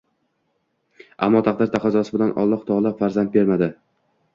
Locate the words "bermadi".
3.41-3.75